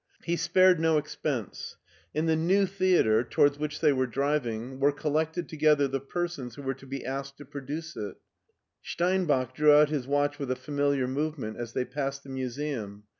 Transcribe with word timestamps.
He 0.23 0.35
spared 0.35 0.79
no 0.79 0.97
expense. 0.97 1.77
In 2.11 2.25
the 2.25 2.35
New 2.35 2.65
Theater, 2.65 3.23
towards 3.23 3.59
which 3.59 3.81
they 3.81 3.93
were 3.93 4.07
driving, 4.07 4.79
were 4.79 4.91
collected 4.91 5.47
together 5.47 5.87
the 5.87 5.99
persons 5.99 6.55
who 6.55 6.63
were 6.63 6.73
to 6.73 6.87
be 6.87 7.05
asked 7.05 7.37
to 7.37 7.45
produce 7.45 7.95
it 7.95 8.15
Steinbach 8.81 9.53
drew 9.53 9.75
out 9.75 9.89
his 9.89 10.07
watch 10.07 10.39
with 10.39 10.49
a 10.49 10.55
familiar 10.55 11.07
movement 11.07 11.57
as 11.57 11.73
they 11.73 11.85
passed 11.85 12.23
the 12.23 12.29
Museum. 12.29 13.03